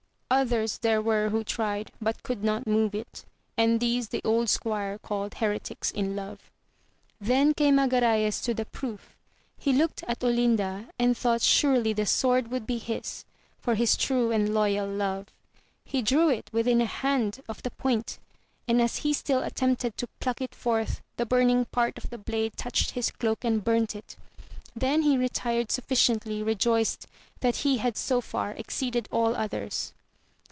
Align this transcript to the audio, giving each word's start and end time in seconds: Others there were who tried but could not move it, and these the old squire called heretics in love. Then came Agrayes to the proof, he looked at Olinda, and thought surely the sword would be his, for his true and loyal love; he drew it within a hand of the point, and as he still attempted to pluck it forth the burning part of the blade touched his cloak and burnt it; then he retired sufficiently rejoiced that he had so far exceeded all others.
Others 0.33 0.77
there 0.77 1.01
were 1.01 1.27
who 1.29 1.43
tried 1.43 1.91
but 2.01 2.23
could 2.23 2.41
not 2.41 2.65
move 2.65 2.95
it, 2.95 3.25
and 3.57 3.81
these 3.81 4.07
the 4.09 4.21
old 4.23 4.47
squire 4.49 4.97
called 4.97 5.33
heretics 5.35 5.91
in 5.91 6.15
love. 6.15 6.49
Then 7.19 7.53
came 7.53 7.75
Agrayes 7.77 8.41
to 8.45 8.53
the 8.53 8.63
proof, 8.63 9.17
he 9.57 9.73
looked 9.73 10.03
at 10.07 10.23
Olinda, 10.23 10.87
and 10.97 11.17
thought 11.17 11.41
surely 11.41 11.91
the 11.91 12.05
sword 12.05 12.49
would 12.49 12.65
be 12.65 12.77
his, 12.77 13.25
for 13.59 13.75
his 13.75 13.97
true 13.97 14.31
and 14.31 14.53
loyal 14.53 14.87
love; 14.87 15.27
he 15.83 16.01
drew 16.01 16.29
it 16.29 16.49
within 16.53 16.79
a 16.79 16.85
hand 16.85 17.43
of 17.49 17.61
the 17.61 17.71
point, 17.71 18.17
and 18.69 18.81
as 18.81 18.95
he 18.99 19.11
still 19.11 19.43
attempted 19.43 19.97
to 19.97 20.07
pluck 20.21 20.39
it 20.39 20.55
forth 20.55 21.01
the 21.17 21.25
burning 21.25 21.65
part 21.65 21.97
of 21.97 22.09
the 22.09 22.17
blade 22.17 22.55
touched 22.55 22.91
his 22.91 23.11
cloak 23.11 23.43
and 23.43 23.65
burnt 23.65 23.97
it; 23.97 24.15
then 24.77 25.01
he 25.01 25.17
retired 25.17 25.69
sufficiently 25.73 26.41
rejoiced 26.41 27.05
that 27.41 27.57
he 27.57 27.79
had 27.79 27.97
so 27.97 28.21
far 28.21 28.51
exceeded 28.53 29.09
all 29.11 29.35
others. 29.35 29.93